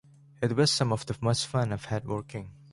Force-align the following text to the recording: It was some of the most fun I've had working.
It 0.41 0.53
was 0.55 0.71
some 0.71 0.91
of 0.91 1.05
the 1.05 1.15
most 1.21 1.45
fun 1.45 1.71
I've 1.71 1.85
had 1.85 2.07
working. 2.07 2.49